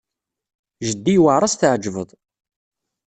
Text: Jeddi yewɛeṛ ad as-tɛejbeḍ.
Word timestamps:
Jeddi 0.85 1.11
yewɛeṛ 1.13 1.41
ad 1.43 1.47
as-tɛejbeḍ. 1.51 2.09